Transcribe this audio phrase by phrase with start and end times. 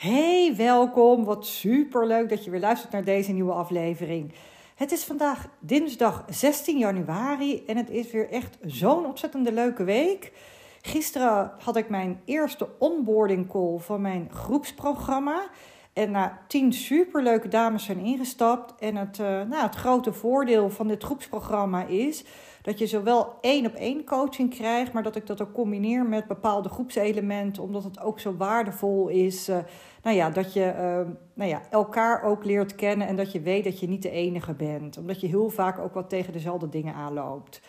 [0.00, 1.24] Hey, welkom.
[1.24, 4.32] Wat super leuk dat je weer luistert naar deze nieuwe aflevering.
[4.74, 10.32] Het is vandaag dinsdag 16 januari en het is weer echt zo'n ontzettende leuke week.
[10.82, 15.48] Gisteren had ik mijn eerste onboarding call van mijn groepsprogramma.
[15.92, 18.74] En na tien superleuke dames zijn ingestapt.
[18.78, 22.24] En het, uh, nou, het grote voordeel van dit groepsprogramma is
[22.62, 26.26] dat je zowel één op één coaching krijgt, maar dat ik dat ook combineer met
[26.26, 29.48] bepaalde groepselementen, omdat het ook zo waardevol is.
[29.48, 29.58] Uh,
[30.02, 33.64] nou ja, dat je uh, nou ja, elkaar ook leert kennen en dat je weet
[33.64, 34.98] dat je niet de enige bent.
[34.98, 37.60] Omdat je heel vaak ook wat tegen dezelfde dingen aanloopt.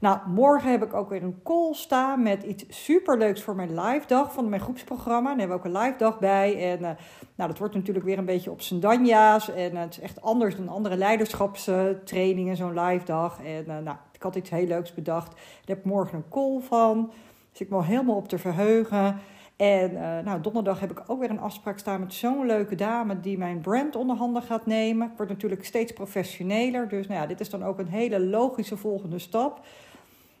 [0.00, 4.06] Nou, morgen heb ik ook weer een call staan met iets superleuks voor mijn live
[4.06, 5.28] dag van mijn groepsprogramma.
[5.28, 6.70] Daar hebben we ook een live dag bij.
[6.70, 6.90] En uh,
[7.34, 9.50] nou, dat wordt natuurlijk weer een beetje op zijn danja's.
[9.50, 13.38] En het is echt anders dan andere leiderschapstrainingen, zo'n live dag.
[13.44, 15.30] En uh, nou, ik had iets heel leuks bedacht.
[15.30, 17.12] Daar heb ik morgen een call van.
[17.50, 19.18] Dus ik ben helemaal op te verheugen.
[19.56, 23.20] En uh, nou, donderdag heb ik ook weer een afspraak staan met zo'n leuke dame
[23.20, 25.10] die mijn brand onder handen gaat nemen.
[25.10, 26.88] Ik word natuurlijk steeds professioneler.
[26.88, 29.66] Dus nou ja, dit is dan ook een hele logische volgende stap.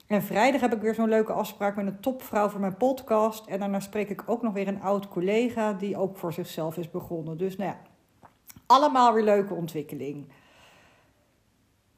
[0.06, 3.46] En vrijdag heb ik weer zo'n leuke afspraak met een topvrouw voor mijn podcast.
[3.46, 6.90] En daarna spreek ik ook nog weer een oud collega die ook voor zichzelf is
[6.90, 7.36] begonnen.
[7.36, 7.78] Dus nou ja,
[8.66, 10.26] allemaal weer leuke ontwikkeling.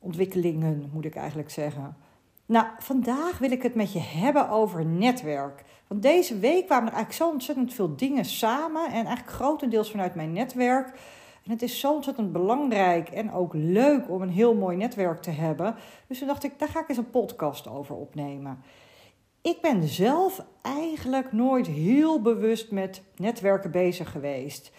[0.03, 1.97] Ontwikkelingen moet ik eigenlijk zeggen.
[2.47, 5.65] Nou, vandaag wil ik het met je hebben over netwerk.
[5.87, 8.87] Want deze week kwamen er eigenlijk zo ontzettend veel dingen samen.
[8.87, 10.87] En eigenlijk grotendeels vanuit mijn netwerk.
[11.45, 15.31] En het is zo ontzettend belangrijk en ook leuk om een heel mooi netwerk te
[15.31, 15.75] hebben.
[16.07, 18.63] Dus toen dacht ik, daar ga ik eens een podcast over opnemen.
[19.43, 24.73] Ik ben zelf eigenlijk nooit heel bewust met netwerken bezig geweest.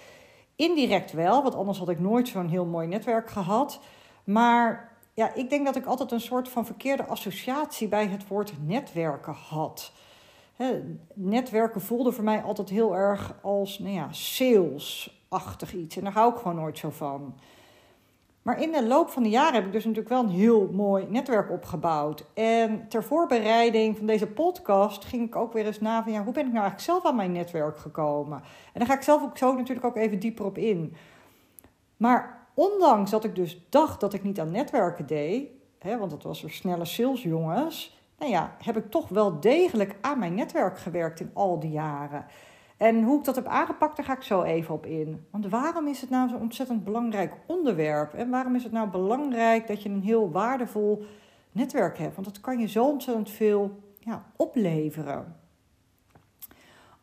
[0.55, 3.79] Indirect wel, want anders had ik nooit zo'n heel mooi netwerk gehad.
[4.23, 8.53] Maar ja, ik denk dat ik altijd een soort van verkeerde associatie bij het woord
[8.65, 9.91] netwerken had.
[11.13, 15.97] netwerken voelde voor mij altijd heel erg als nou ja, sales-achtig iets.
[15.97, 17.35] En daar hou ik gewoon nooit zo van.
[18.41, 21.05] Maar in de loop van de jaren heb ik dus natuurlijk wel een heel mooi
[21.09, 22.25] netwerk opgebouwd.
[22.33, 26.33] En ter voorbereiding van deze podcast ging ik ook weer eens na van ja, hoe
[26.33, 28.37] ben ik nou eigenlijk zelf aan mijn netwerk gekomen?
[28.73, 30.95] En daar ga ik zelf ook zo natuurlijk ook even dieper op in.
[31.97, 35.49] Maar ondanks dat ik dus dacht dat ik niet aan netwerken deed,
[35.79, 40.19] hè, want het was er snelle salesjongens, nou ja, heb ik toch wel degelijk aan
[40.19, 42.25] mijn netwerk gewerkt in al die jaren.
[42.77, 45.25] En hoe ik dat heb aangepakt, daar ga ik zo even op in.
[45.29, 48.13] Want waarom is het nou zo'n ontzettend belangrijk onderwerp?
[48.13, 51.05] En waarom is het nou belangrijk dat je een heel waardevol
[51.51, 52.15] netwerk hebt?
[52.15, 55.35] Want dat kan je zo ontzettend veel ja, opleveren.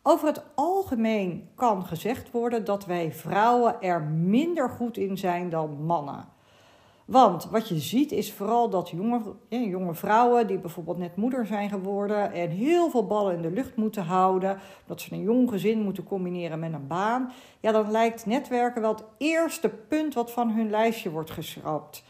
[0.03, 5.85] Over het algemeen kan gezegd worden dat wij vrouwen er minder goed in zijn dan
[5.85, 6.25] mannen.
[7.05, 11.69] Want wat je ziet is vooral dat jonge, jonge vrouwen die bijvoorbeeld net moeder zijn
[11.69, 15.81] geworden en heel veel ballen in de lucht moeten houden, dat ze een jong gezin
[15.81, 20.49] moeten combineren met een baan, ja, dan lijkt netwerken wel het eerste punt wat van
[20.49, 22.03] hun lijstje wordt geschrapt.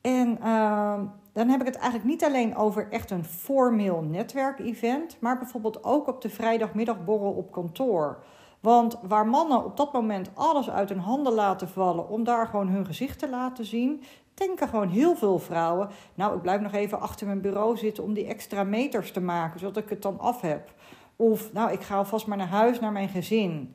[0.00, 1.00] En uh,
[1.38, 6.06] dan heb ik het eigenlijk niet alleen over echt een formeel netwerkevent, maar bijvoorbeeld ook
[6.06, 8.18] op de vrijdagmiddagborrel op kantoor.
[8.60, 12.68] Want waar mannen op dat moment alles uit hun handen laten vallen om daar gewoon
[12.68, 14.02] hun gezicht te laten zien,
[14.34, 15.88] denken gewoon heel veel vrouwen.
[16.14, 19.60] Nou, ik blijf nog even achter mijn bureau zitten om die extra meters te maken,
[19.60, 20.72] zodat ik het dan af heb.
[21.16, 23.74] Of, nou, ik ga alvast maar naar huis, naar mijn gezin.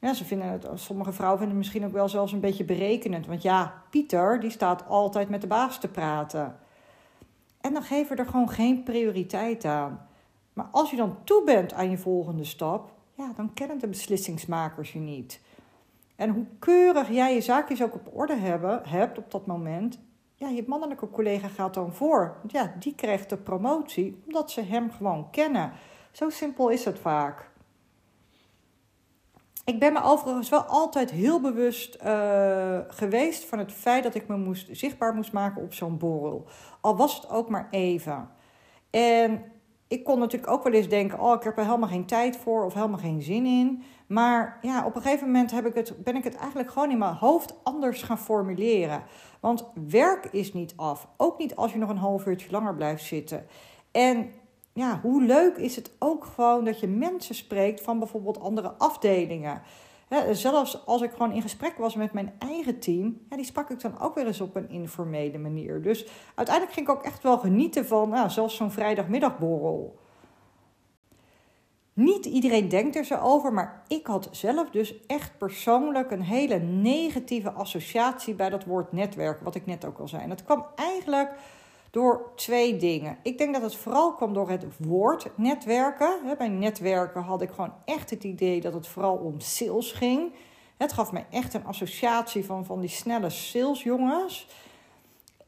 [0.00, 3.26] Ja, ze vinden het, sommige vrouwen vinden het misschien ook wel zelfs een beetje berekenend.
[3.26, 6.56] Want ja, Pieter, die staat altijd met de baas te praten.
[7.60, 10.08] En dan geven we er gewoon geen prioriteit aan.
[10.52, 14.92] Maar als je dan toe bent aan je volgende stap, ja, dan kennen de beslissingsmakers
[14.92, 15.40] je niet.
[16.16, 19.98] En hoe keurig jij je zaakjes ook op orde hebben, hebt op dat moment,
[20.34, 22.36] ja, je mannelijke collega gaat dan voor.
[22.38, 25.72] Want ja, die krijgt de promotie omdat ze hem gewoon kennen.
[26.10, 27.49] Zo simpel is het vaak.
[29.70, 34.28] Ik ben me overigens wel altijd heel bewust uh, geweest van het feit dat ik
[34.28, 36.46] me moest, zichtbaar moest maken op zo'n borrel.
[36.80, 38.28] Al was het ook maar even.
[38.90, 39.42] En
[39.88, 42.64] ik kon natuurlijk ook wel eens denken: oh, ik heb er helemaal geen tijd voor
[42.64, 43.82] of helemaal geen zin in.
[44.06, 46.98] Maar ja, op een gegeven moment heb ik het, ben ik het eigenlijk gewoon in
[46.98, 49.02] mijn hoofd anders gaan formuleren.
[49.40, 51.08] Want werk is niet af.
[51.16, 53.46] Ook niet als je nog een half uurtje langer blijft zitten.
[53.90, 54.30] En
[54.72, 59.62] ja, hoe leuk is het ook gewoon dat je mensen spreekt van bijvoorbeeld andere afdelingen.
[60.32, 63.80] zelfs als ik gewoon in gesprek was met mijn eigen team, ja, die sprak ik
[63.80, 65.82] dan ook weer eens op een informele manier.
[65.82, 69.98] Dus uiteindelijk ging ik ook echt wel genieten van nou, zelfs zo'n vrijdagmiddagborrel.
[71.92, 76.58] Niet iedereen denkt er zo over, maar ik had zelf dus echt persoonlijk een hele
[76.58, 80.22] negatieve associatie bij dat woord netwerk, wat ik net ook al zei.
[80.22, 81.32] En dat kwam eigenlijk
[81.90, 83.18] Door twee dingen.
[83.22, 86.36] Ik denk dat het vooral kwam door het woord netwerken.
[86.38, 90.32] Bij netwerken had ik gewoon echt het idee dat het vooral om sales ging.
[90.76, 94.48] Het gaf me echt een associatie van, van die snelle salesjongens.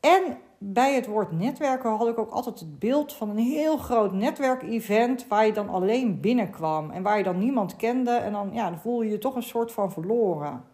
[0.00, 4.12] En bij het woord netwerken had ik ook altijd het beeld van een heel groot
[4.12, 8.70] netwerkevent waar je dan alleen binnenkwam en waar je dan niemand kende en dan, ja,
[8.70, 10.64] dan voel je je toch een soort van verloren.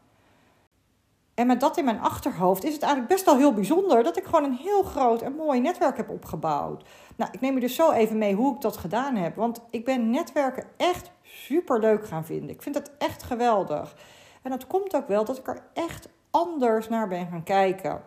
[1.38, 4.24] En met dat in mijn achterhoofd is het eigenlijk best wel heel bijzonder dat ik
[4.24, 6.84] gewoon een heel groot en mooi netwerk heb opgebouwd.
[7.16, 9.84] Nou, ik neem je dus zo even mee hoe ik dat gedaan heb, want ik
[9.84, 12.50] ben netwerken echt super leuk gaan vinden.
[12.50, 13.96] Ik vind het echt geweldig.
[14.42, 18.02] En dat komt ook wel dat ik er echt anders naar ben gaan kijken.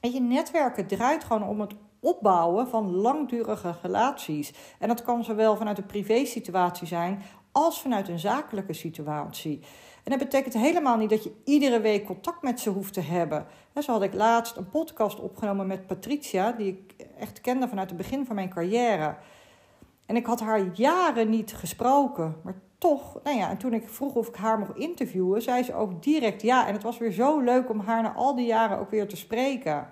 [0.00, 4.52] En je, netwerken draait gewoon om het opbouwen van langdurige relaties.
[4.78, 7.22] En dat kan zowel vanuit een privé-situatie zijn
[7.52, 9.60] als vanuit een zakelijke situatie.
[10.04, 13.46] En dat betekent helemaal niet dat je iedere week contact met ze hoeft te hebben.
[13.82, 17.98] Zo had ik laatst een podcast opgenomen met Patricia, die ik echt kende vanuit het
[17.98, 19.16] begin van mijn carrière.
[20.06, 24.14] En ik had haar jaren niet gesproken, maar toch, nou ja, en toen ik vroeg
[24.14, 26.66] of ik haar mocht interviewen, zei ze ook direct ja.
[26.66, 29.16] En het was weer zo leuk om haar na al die jaren ook weer te
[29.16, 29.88] spreken.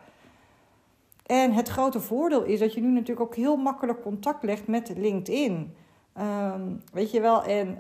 [1.27, 4.93] En het grote voordeel is dat je nu natuurlijk ook heel makkelijk contact legt met
[4.97, 5.75] LinkedIn.
[6.21, 7.79] Um, weet je wel, en,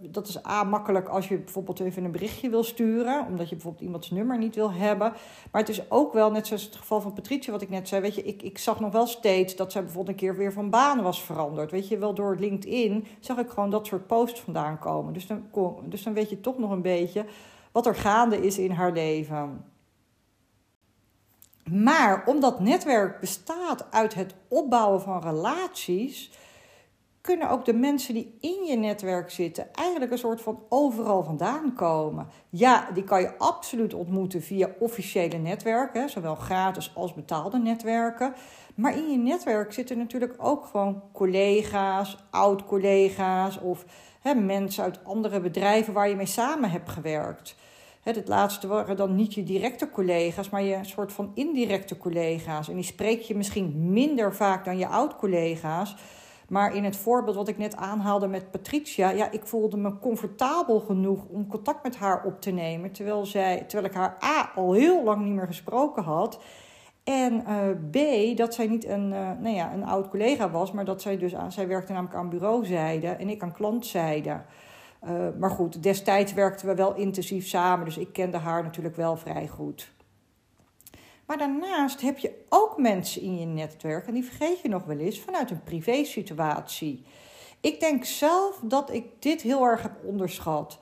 [0.00, 3.84] dat is A makkelijk als je bijvoorbeeld even een berichtje wil sturen, omdat je bijvoorbeeld
[3.84, 5.12] iemands nummer niet wil hebben.
[5.50, 8.00] Maar het is ook wel, net zoals het geval van Patricia, wat ik net zei,
[8.00, 10.70] weet je, ik, ik zag nog wel steeds dat zij bijvoorbeeld een keer weer van
[10.70, 11.70] baan was veranderd.
[11.70, 15.12] Weet je wel, door LinkedIn zag ik gewoon dat soort posts vandaan komen.
[15.12, 15.44] Dus dan,
[15.84, 17.24] dus dan weet je toch nog een beetje
[17.72, 19.64] wat er gaande is in haar leven.
[21.70, 26.30] Maar omdat netwerk bestaat uit het opbouwen van relaties
[27.22, 31.74] kunnen ook de mensen die in je netwerk zitten eigenlijk een soort van overal vandaan
[31.74, 32.26] komen.
[32.50, 38.34] Ja, die kan je absoluut ontmoeten via officiële netwerken, zowel gratis als betaalde netwerken.
[38.74, 43.84] Maar in je netwerk zitten natuurlijk ook gewoon collega's, oud-collega's of
[44.36, 47.56] mensen uit andere bedrijven waar je mee samen hebt gewerkt.
[48.02, 52.68] Het laatste waren dan niet je directe collega's, maar je soort van indirecte collega's.
[52.68, 55.96] En die spreek je misschien minder vaak dan je oud-collega's.
[56.52, 60.80] Maar in het voorbeeld wat ik net aanhaalde met Patricia, ja, ik voelde me comfortabel
[60.80, 62.92] genoeg om contact met haar op te nemen.
[62.92, 66.42] Terwijl, zij, terwijl ik haar A al heel lang niet meer gesproken had.
[67.04, 70.84] En uh, B, dat zij niet een, uh, nou ja, een oud collega was, maar
[70.84, 74.40] dat zij dus aan, zij werkte namelijk aan bureauzijde en ik aan klantzijde.
[75.04, 79.16] Uh, maar goed, destijds werkten we wel intensief samen, dus ik kende haar natuurlijk wel
[79.16, 79.92] vrij goed.
[81.26, 84.98] Maar daarnaast heb je ook mensen in je netwerk, en die vergeet je nog wel
[84.98, 87.04] eens, vanuit een privésituatie.
[87.60, 90.78] Ik denk zelf dat ik dit heel erg heb onderschat.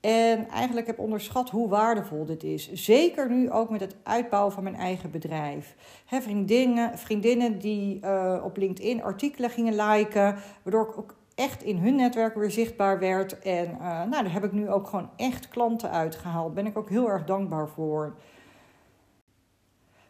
[0.00, 2.72] En eigenlijk heb onderschat hoe waardevol dit is.
[2.72, 5.74] Zeker nu ook met het uitbouwen van mijn eigen bedrijf.
[6.06, 11.76] He, vriendinnen, vriendinnen die uh, op LinkedIn artikelen gingen liken, waardoor ik ook echt in
[11.76, 13.38] hun netwerk weer zichtbaar werd.
[13.38, 16.54] En uh, nou, daar heb ik nu ook gewoon echt klanten uitgehaald.
[16.54, 18.16] Ben ik ook heel erg dankbaar voor.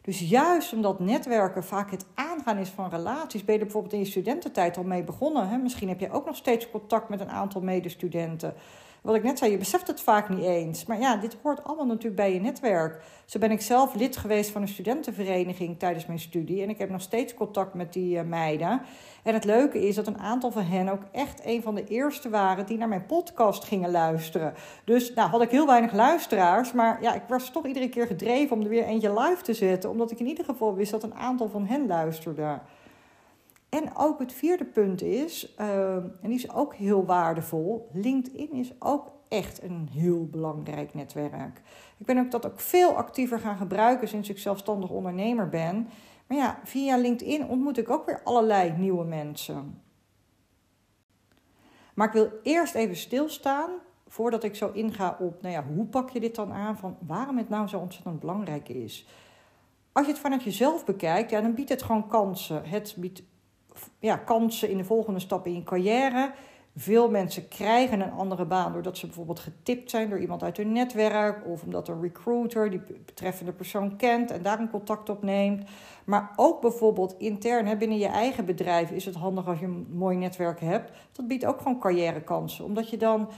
[0.02, 3.98] Dus juist omdat netwerken vaak het aangaan is van relaties, ben je er bijvoorbeeld in
[3.98, 5.48] je studententijd al mee begonnen.
[5.48, 5.56] Hè?
[5.56, 8.54] Misschien heb je ook nog steeds contact met een aantal medestudenten.
[9.02, 10.84] Wat ik net zei, je beseft het vaak niet eens.
[10.84, 13.02] Maar ja, dit hoort allemaal natuurlijk bij je netwerk.
[13.24, 16.62] Zo ben ik zelf lid geweest van een studentenvereniging tijdens mijn studie.
[16.62, 18.82] En ik heb nog steeds contact met die uh, meiden.
[19.22, 22.28] En het leuke is dat een aantal van hen ook echt een van de eerste
[22.28, 24.54] waren die naar mijn podcast gingen luisteren.
[24.84, 26.72] Dus nou had ik heel weinig luisteraars.
[26.72, 29.90] Maar ja, ik was toch iedere keer gedreven om er weer eentje live te zetten.
[29.90, 32.60] Omdat ik in ieder geval wist dat een aantal van hen luisterde.
[33.74, 38.72] En ook het vierde punt is, uh, en die is ook heel waardevol, LinkedIn is
[38.78, 41.62] ook echt een heel belangrijk netwerk.
[41.96, 45.88] Ik ben ook dat ook veel actiever gaan gebruiken sinds ik zelfstandig ondernemer ben.
[46.26, 49.82] Maar ja, via LinkedIn ontmoet ik ook weer allerlei nieuwe mensen.
[51.94, 53.70] Maar ik wil eerst even stilstaan
[54.08, 57.36] voordat ik zo inga op, nou ja, hoe pak je dit dan aan van waarom
[57.36, 59.06] het nou zo ontzettend belangrijk is.
[59.92, 62.64] Als je het vanuit jezelf bekijkt, ja, dan biedt het gewoon kansen.
[62.64, 63.22] Het biedt
[63.98, 66.32] ja, kansen in de volgende stap in je carrière.
[66.76, 70.72] Veel mensen krijgen een andere baan doordat ze bijvoorbeeld getipt zijn door iemand uit hun
[70.72, 71.46] netwerk.
[71.46, 75.68] Of omdat een recruiter die betreffende persoon kent en daar een contact op neemt.
[76.04, 80.16] Maar ook bijvoorbeeld intern binnen je eigen bedrijf is het handig als je een mooi
[80.16, 80.90] netwerk hebt.
[81.12, 82.64] Dat biedt ook gewoon carrièrekansen.
[82.64, 83.28] Omdat je dan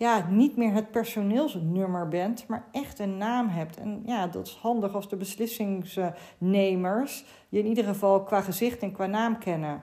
[0.00, 3.76] ja, niet meer het personeelsnummer bent, maar echt een naam hebt.
[3.76, 8.92] En ja, dat is handig als de beslissingsnemers je in ieder geval qua gezicht en
[8.92, 9.82] qua naam kennen.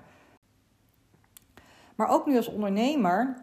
[1.96, 3.42] Maar ook nu als ondernemer,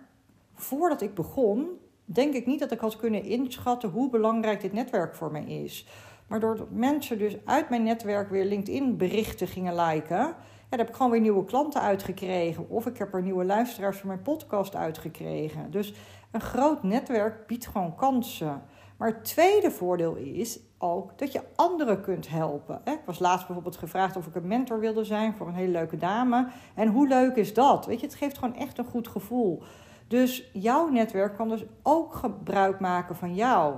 [0.55, 1.69] voordat ik begon,
[2.05, 5.87] denk ik niet dat ik had kunnen inschatten hoe belangrijk dit netwerk voor mij is.
[6.27, 10.37] Maar doordat mensen dus uit mijn netwerk weer LinkedIn berichten gingen liken,
[10.77, 12.69] daar heb ik gewoon weer nieuwe klanten uitgekregen.
[12.69, 15.71] Of ik heb er nieuwe luisteraars voor mijn podcast uitgekregen.
[15.71, 15.95] Dus
[16.31, 18.63] een groot netwerk biedt gewoon kansen.
[18.97, 22.81] Maar het tweede voordeel is ook dat je anderen kunt helpen.
[22.85, 25.97] Ik was laatst bijvoorbeeld gevraagd of ik een mentor wilde zijn voor een hele leuke
[25.97, 26.49] dame.
[26.75, 27.87] En hoe leuk is dat?
[27.87, 29.63] Weet je, het geeft gewoon echt een goed gevoel.
[30.09, 33.77] Dus jouw netwerk kan dus ook gebruik maken van jou.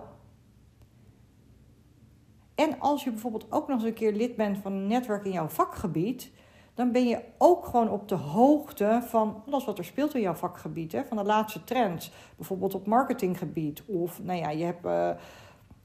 [2.54, 5.32] En als je bijvoorbeeld ook nog eens een keer lid bent van een netwerk in
[5.32, 6.30] jouw vakgebied,
[6.76, 10.34] dan ben je ook gewoon op de hoogte van alles wat er speelt in jouw
[10.34, 10.92] vakgebied.
[10.92, 11.04] Hè?
[11.04, 12.12] Van de laatste trends.
[12.36, 13.82] Bijvoorbeeld op marketinggebied.
[13.86, 15.10] Of nou ja, je hebt uh,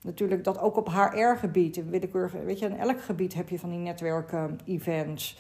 [0.02, 1.90] natuurlijk dat ook op HR-gebied.
[1.90, 5.40] Weet je, in elk gebied heb je van die netwerken-events.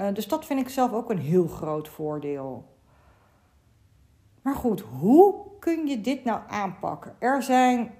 [0.00, 2.64] Uh, dus dat vind ik zelf ook een heel groot voordeel.
[4.42, 7.14] Maar goed, hoe kun je dit nou aanpakken?
[7.18, 7.94] Er zijn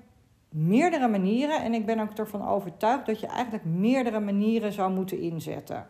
[0.48, 5.20] meerdere manieren en ik ben ook ervan overtuigd dat je eigenlijk meerdere manieren zou moeten
[5.20, 5.86] inzetten.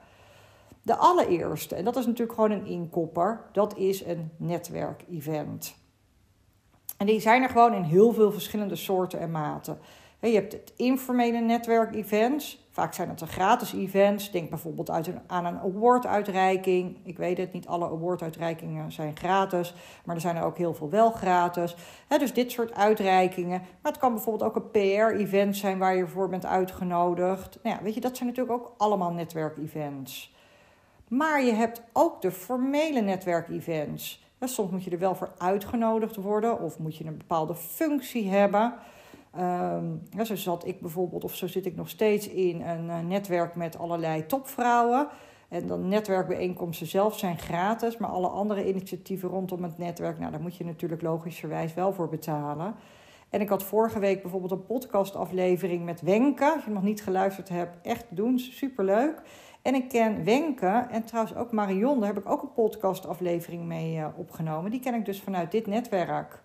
[0.84, 5.74] De allereerste, en dat is natuurlijk gewoon een inkopper, dat is een netwerkevent.
[6.96, 9.78] En die zijn er gewoon in heel veel verschillende soorten en maten.
[10.20, 12.66] Je hebt het informele netwerkevents.
[12.70, 14.30] Vaak zijn het een gratis events.
[14.30, 14.90] Denk bijvoorbeeld
[15.26, 16.96] aan een awarduitreiking.
[17.04, 19.74] Ik weet het, niet alle awarduitreikingen zijn gratis.
[20.04, 21.76] Maar er zijn er ook heel veel wel gratis.
[22.08, 23.60] dus dit soort uitreikingen.
[23.60, 27.58] Maar het kan bijvoorbeeld ook een PR-event zijn waar je voor bent uitgenodigd.
[27.62, 30.33] Nou ja, weet je, dat zijn natuurlijk ook allemaal netwerkevents.
[31.08, 34.22] Maar je hebt ook de formele netwerkevents.
[34.40, 38.74] Soms moet je er wel voor uitgenodigd worden of moet je een bepaalde functie hebben.
[40.10, 43.54] Ja, zo zat ik bijvoorbeeld, of zo zit ik nog steeds in een uh, netwerk
[43.54, 45.08] met allerlei topvrouwen.
[45.48, 50.40] En dan netwerkbijeenkomsten zelf zijn gratis, maar alle andere initiatieven rondom het netwerk, nou, daar
[50.40, 52.74] moet je natuurlijk logischerwijs wel voor betalen.
[53.30, 56.52] En ik had vorige week bijvoorbeeld een podcastaflevering met Wenke.
[56.54, 59.22] Als je nog niet geluisterd hebt, echt doen, superleuk.
[59.64, 63.96] En ik ken Wenke en trouwens ook Marion, daar heb ik ook een podcastaflevering mee
[63.96, 64.70] uh, opgenomen.
[64.70, 66.42] Die ken ik dus vanuit dit netwerk.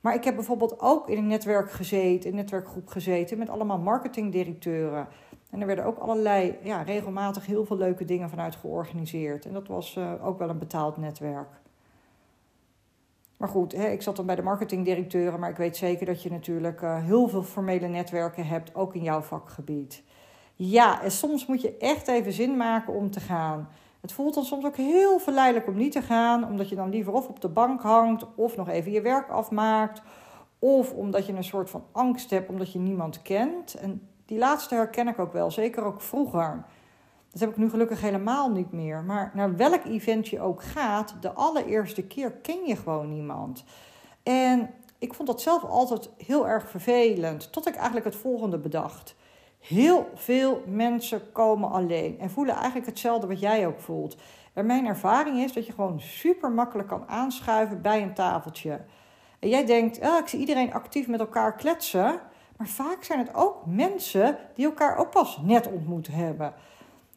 [0.00, 5.08] Maar ik heb bijvoorbeeld ook in een netwerk gezeten, een netwerkgroep gezeten met allemaal marketingdirecteuren.
[5.50, 9.46] En er werden ook allerlei, ja, regelmatig heel veel leuke dingen vanuit georganiseerd.
[9.46, 11.50] En dat was uh, ook wel een betaald netwerk.
[13.36, 16.80] Maar goed, ik zat dan bij de marketingdirecteuren, maar ik weet zeker dat je natuurlijk
[16.80, 20.02] uh, heel veel formele netwerken hebt, ook in jouw vakgebied.
[20.62, 23.68] Ja, en soms moet je echt even zin maken om te gaan.
[24.00, 27.12] Het voelt dan soms ook heel verleidelijk om niet te gaan, omdat je dan liever
[27.12, 30.02] of op de bank hangt of nog even je werk afmaakt.
[30.58, 33.74] Of omdat je een soort van angst hebt omdat je niemand kent.
[33.74, 36.64] En die laatste herken ik ook wel, zeker ook vroeger.
[37.30, 39.02] Dat heb ik nu gelukkig helemaal niet meer.
[39.02, 43.64] Maar naar welk event je ook gaat, de allereerste keer ken je gewoon niemand.
[44.22, 49.14] En ik vond dat zelf altijd heel erg vervelend, tot ik eigenlijk het volgende bedacht.
[49.60, 54.16] Heel veel mensen komen alleen en voelen eigenlijk hetzelfde wat jij ook voelt.
[54.52, 58.80] En mijn ervaring is dat je gewoon super makkelijk kan aanschuiven bij een tafeltje.
[59.38, 62.20] En jij denkt, ah, ik zie iedereen actief met elkaar kletsen.
[62.56, 66.54] Maar vaak zijn het ook mensen die elkaar ook pas net ontmoet hebben.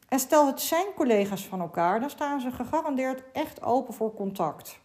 [0.08, 4.80] En stel het zijn collega's van elkaar, dan staan ze gegarandeerd echt open voor contact.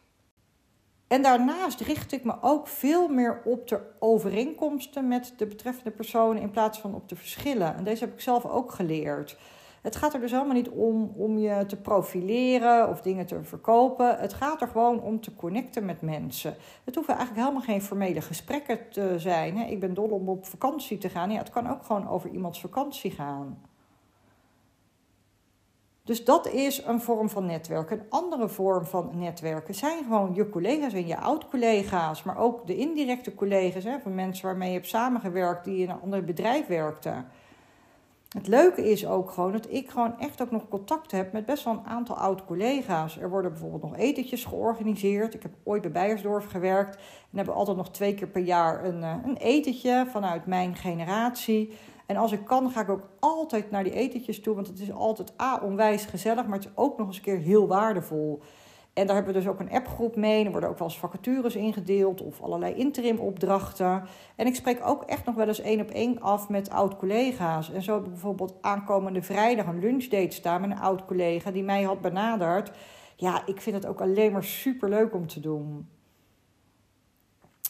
[1.09, 6.41] En daarnaast richt ik me ook veel meer op de overeenkomsten met de betreffende personen
[6.41, 7.75] in plaats van op de verschillen.
[7.75, 9.37] En deze heb ik zelf ook geleerd.
[9.81, 14.17] Het gaat er dus helemaal niet om om je te profileren of dingen te verkopen.
[14.17, 16.55] Het gaat er gewoon om te connecten met mensen.
[16.83, 19.57] Het hoeven eigenlijk helemaal geen formele gesprekken te zijn.
[19.57, 21.31] Ik ben dol om op vakantie te gaan.
[21.31, 23.68] Ja, het kan ook gewoon over iemands vakantie gaan.
[26.09, 27.99] Dus dat is een vorm van netwerken.
[27.99, 32.75] Een andere vorm van netwerken zijn gewoon je collega's en je oud-collega's, maar ook de
[32.75, 37.27] indirecte collega's hè, van mensen waarmee je hebt samengewerkt die in een ander bedrijf werkten.
[38.29, 41.63] Het leuke is ook gewoon dat ik gewoon echt ook nog contact heb met best
[41.63, 43.17] wel een aantal oud-collega's.
[43.17, 45.33] Er worden bijvoorbeeld nog etentjes georganiseerd.
[45.33, 46.95] Ik heb ooit bij Beiersdorf gewerkt
[47.31, 51.77] en hebben altijd nog twee keer per jaar een, eh, een etentje vanuit mijn generatie.
[52.09, 54.55] En als ik kan, ga ik ook altijd naar die etentjes toe.
[54.55, 57.37] Want het is altijd A, onwijs gezellig, maar het is ook nog eens een keer
[57.37, 58.41] heel waardevol.
[58.93, 60.45] En daar hebben we dus ook een appgroep mee.
[60.45, 64.03] Er worden ook wel eens vacatures ingedeeld of allerlei interim opdrachten.
[64.35, 67.71] En ik spreek ook echt nog wel eens één op één af met oud-collega's.
[67.71, 71.83] En zo heb ik bijvoorbeeld aankomende vrijdag een lunchdate staan met een oud-collega die mij
[71.83, 72.71] had benaderd.
[73.15, 75.87] Ja, ik vind het ook alleen maar super leuk om te doen.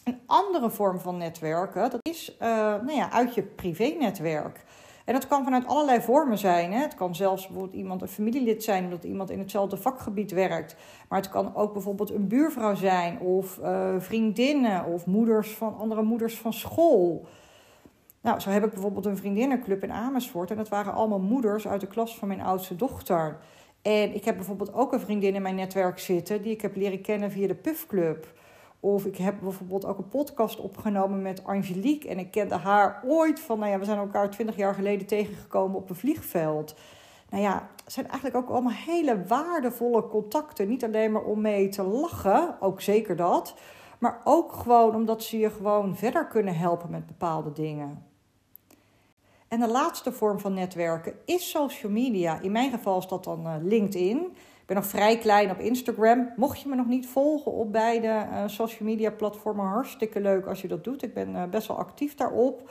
[0.09, 4.65] Een andere vorm van netwerken, dat is uh, nou ja, uit je privé-netwerk.
[5.05, 6.71] En dat kan vanuit allerlei vormen zijn.
[6.71, 6.79] Hè.
[6.79, 10.75] Het kan zelfs bijvoorbeeld iemand een familielid zijn, omdat iemand in hetzelfde vakgebied werkt.
[11.09, 16.01] Maar het kan ook bijvoorbeeld een buurvrouw zijn, of uh, vriendinnen, of moeders van andere
[16.01, 17.25] moeders van school.
[18.21, 20.51] Nou, zo heb ik bijvoorbeeld een vriendinnenclub in Amersfoort.
[20.51, 23.37] En dat waren allemaal moeders uit de klas van mijn oudste dochter.
[23.81, 26.41] En ik heb bijvoorbeeld ook een vriendin in mijn netwerk zitten...
[26.41, 28.38] die ik heb leren kennen via de Puffclub.
[28.79, 32.09] Of ik heb bijvoorbeeld ook een podcast opgenomen met Angelique.
[32.09, 33.59] En ik kende haar ooit van...
[33.59, 36.75] Nou ja, we zijn elkaar twintig jaar geleden tegengekomen op een vliegveld.
[37.29, 40.67] Nou ja, het zijn eigenlijk ook allemaal hele waardevolle contacten.
[40.67, 43.55] Niet alleen maar om mee te lachen, ook zeker dat...
[43.99, 48.05] Maar ook gewoon omdat ze je gewoon verder kunnen helpen met bepaalde dingen.
[49.47, 52.39] En de laatste vorm van netwerken is social media.
[52.41, 54.35] In mijn geval is dat dan uh, LinkedIn.
[54.69, 56.33] Ben nog vrij klein op Instagram.
[56.35, 60.61] Mocht je me nog niet volgen op beide uh, social media platformen, hartstikke leuk als
[60.61, 61.03] je dat doet.
[61.03, 62.69] Ik ben uh, best wel actief daarop.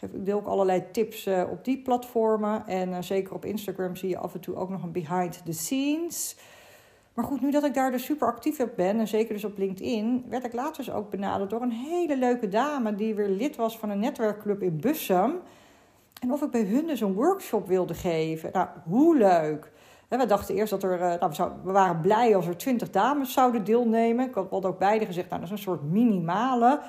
[0.00, 2.66] Ik deel ook allerlei tips op die platformen.
[2.66, 6.36] En zeker op Instagram zie je af en toe ook nog een behind the scenes.
[7.14, 9.58] Maar goed, nu dat ik daar dus super actief op ben, en zeker dus op
[9.58, 13.56] LinkedIn, werd ik later dus ook benaderd door een hele leuke dame die weer lid
[13.56, 15.34] was van een netwerkclub in Bussum.
[16.20, 18.50] En of ik bij hun dus een workshop wilde geven.
[18.52, 19.72] Nou, hoe leuk!
[20.08, 23.32] We dachten eerst dat er, eh, nou, we, we, waren blij als er twintig dames
[23.32, 24.28] zouden deelnemen.
[24.28, 26.80] Ik had ook beide gezegd, nou, dat is een soort minimale.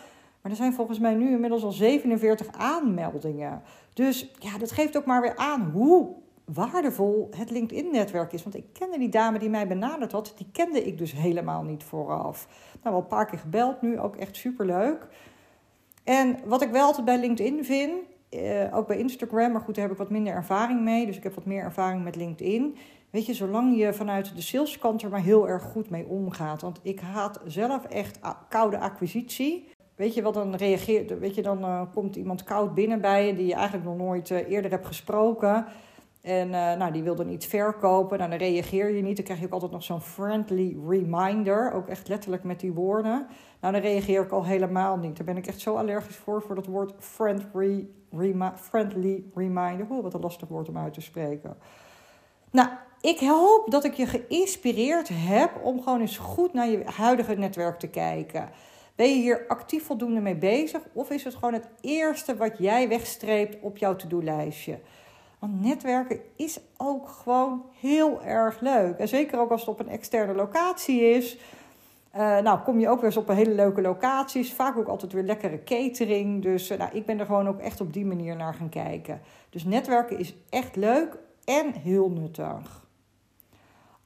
[0.41, 3.61] Maar er zijn volgens mij nu inmiddels al 47 aanmeldingen.
[3.93, 8.43] Dus ja, dat geeft ook maar weer aan hoe waardevol het LinkedIn-netwerk is.
[8.43, 11.83] Want ik kende die dame die mij benaderd had, die kende ik dus helemaal niet
[11.83, 12.47] vooraf.
[12.83, 15.07] Nou, wel een paar keer gebeld nu, ook echt superleuk.
[16.03, 17.91] En wat ik wel altijd bij LinkedIn vind,
[18.29, 21.05] eh, ook bij Instagram, maar goed, daar heb ik wat minder ervaring mee.
[21.05, 22.77] Dus ik heb wat meer ervaring met LinkedIn.
[23.15, 26.61] Weet je, zolang je vanuit de saleskant er maar heel erg goed mee omgaat.
[26.61, 28.19] Want ik haat zelf echt
[28.49, 29.69] koude acquisitie.
[29.95, 31.19] Weet je wat dan reageert?
[31.19, 34.29] Weet je, dan uh, komt iemand koud binnen bij je die je eigenlijk nog nooit
[34.29, 35.65] uh, eerder hebt gesproken.
[36.21, 38.17] En uh, nou, die wil dan iets verkopen.
[38.17, 39.15] Nou, dan reageer je niet.
[39.15, 41.71] Dan krijg je ook altijd nog zo'n friendly reminder.
[41.71, 43.27] Ook echt letterlijk met die woorden.
[43.61, 45.17] Nou, dan reageer ik al helemaal niet.
[45.17, 49.87] Daar ben ik echt zo allergisch voor, voor dat woord friendly, remi friendly reminder.
[49.89, 51.57] Oeh, wat een lastig woord om uit te spreken.
[52.55, 52.67] Nou,
[53.01, 57.79] ik hoop dat ik je geïnspireerd heb om gewoon eens goed naar je huidige netwerk
[57.79, 58.49] te kijken.
[58.95, 60.81] Ben je hier actief voldoende mee bezig?
[60.93, 64.79] Of is het gewoon het eerste wat jij wegstreept op jouw to-do-lijstje?
[65.39, 68.97] Want netwerken is ook gewoon heel erg leuk.
[68.97, 71.37] En zeker ook als het op een externe locatie is.
[72.15, 74.53] Uh, nou, kom je ook weer eens op een hele leuke locaties.
[74.53, 76.41] Vaak ook altijd weer lekkere catering.
[76.41, 79.21] Dus uh, nou, ik ben er gewoon ook echt op die manier naar gaan kijken.
[79.49, 82.83] Dus netwerken is echt leuk en heel nuttig.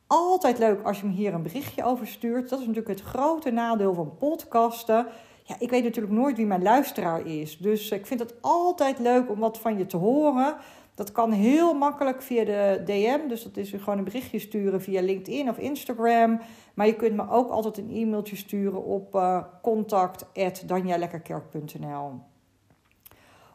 [0.07, 2.49] Altijd leuk als je me hier een berichtje over stuurt.
[2.49, 5.07] Dat is natuurlijk het grote nadeel van podcasten.
[5.43, 7.57] Ja, ik weet natuurlijk nooit wie mijn luisteraar is.
[7.57, 10.55] Dus ik vind het altijd leuk om wat van je te horen.
[10.95, 13.27] Dat kan heel makkelijk via de DM.
[13.27, 16.39] Dus dat is gewoon een berichtje sturen via LinkedIn of Instagram.
[16.73, 22.11] Maar je kunt me ook altijd een e-mailtje sturen op uh, eh, contact.danjalekkerkerk.nl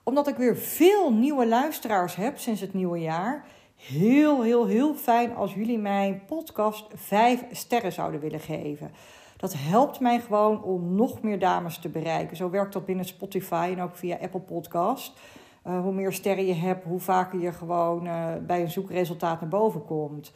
[0.03, 3.47] Omdat ik weer veel nieuwe luisteraars heb sinds het nieuwe jaar...
[3.87, 8.91] heel, heel, heel fijn als jullie mijn podcast 5 sterren zouden willen geven.
[9.37, 12.37] Dat helpt mij gewoon om nog meer dames te bereiken.
[12.37, 15.13] Zo werkt dat binnen Spotify en ook via Apple Podcast...
[15.67, 19.49] Uh, hoe meer sterren je hebt, hoe vaker je gewoon uh, bij een zoekresultaat naar
[19.49, 20.33] boven komt.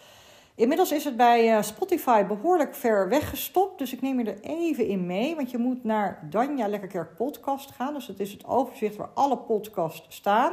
[0.55, 3.79] Inmiddels is het bij uh, Spotify behoorlijk ver weggestopt.
[3.79, 5.35] Dus ik neem je er even in mee.
[5.35, 7.95] Want je moet naar Danja Lekkerkerk podcast gaan.
[7.95, 10.53] Dus dat is het overzicht waar alle podcasts staan.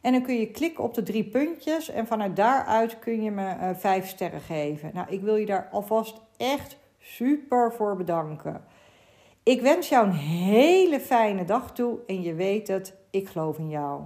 [0.00, 1.90] En dan kun je klikken op de drie puntjes.
[1.90, 4.90] En vanuit daaruit kun je me uh, vijf sterren geven.
[4.94, 8.64] Nou, ik wil je daar alvast echt super voor bedanken.
[9.42, 11.98] Ik wens jou een hele fijne dag toe.
[12.06, 14.02] En je weet het, ik geloof in jou.